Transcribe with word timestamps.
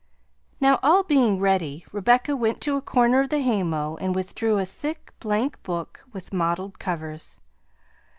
Now, 0.59 0.79
all 0.81 1.03
being 1.03 1.37
ready, 1.39 1.85
Rebecca 1.91 2.35
went 2.35 2.59
to 2.61 2.75
a 2.75 2.81
corner 2.81 3.21
of 3.21 3.29
the 3.29 3.37
haymow, 3.43 3.97
and 3.99 4.15
withdrew 4.15 4.57
a 4.57 4.65
thick 4.65 5.13
blank 5.19 5.61
book 5.61 5.99
with 6.11 6.33
mottled 6.33 6.79
covers. 6.79 7.39